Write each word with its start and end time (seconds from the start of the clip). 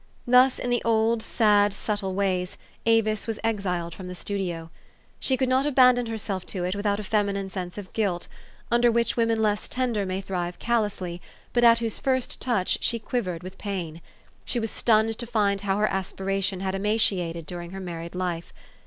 Thus, 0.25 0.57
in 0.57 0.71
the 0.71 0.81
old, 0.83 1.21
sad, 1.21 1.73
subtle 1.75 2.15
ways, 2.15 2.57
Avis 2.87 3.27
was 3.27 3.39
exiled 3.43 3.93
from 3.93 4.07
the 4.07 4.15
studio. 4.15 4.71
She 5.19 5.37
could 5.37 5.47
not 5.47 5.67
abandon 5.67 6.07
herself 6.07 6.43
to 6.47 6.63
it 6.63 6.75
without 6.75 6.99
a 6.99 7.03
feminine 7.03 7.51
sense 7.51 7.77
of 7.77 7.93
guilt, 7.93 8.27
under 8.71 8.91
which 8.91 9.15
women 9.15 9.39
less 9.39 9.67
tender 9.67 10.03
may 10.07 10.19
thrive 10.19 10.57
callously, 10.57 11.21
but 11.53 11.63
at 11.63 11.77
whose 11.77 11.99
first 11.99 12.41
touch 12.41 12.79
she 12.81 12.97
quivered 12.97 13.43
with 13.43 13.59
pain. 13.59 14.01
She 14.43 14.59
was 14.59 14.71
stunned 14.71 15.19
to 15.19 15.27
find 15.27 15.61
how 15.61 15.77
her 15.77 15.85
aspiration 15.87 16.61
had 16.61 16.73
ema 16.73 16.95
ciated 16.97 17.45
during 17.45 17.69
her 17.69 17.79
married 17.79 18.15
life. 18.15 18.51